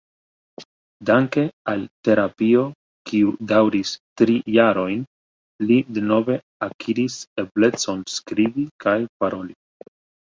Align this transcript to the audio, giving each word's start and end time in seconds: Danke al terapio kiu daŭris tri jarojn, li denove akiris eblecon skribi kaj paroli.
Danke 1.07 1.41
al 1.73 1.81
terapio 2.07 2.63
kiu 3.09 3.33
daŭris 3.51 3.91
tri 4.21 4.37
jarojn, 4.55 5.03
li 5.71 5.77
denove 5.99 6.39
akiris 6.69 7.19
eblecon 7.45 8.01
skribi 8.15 8.65
kaj 8.87 8.97
paroli. 9.21 9.55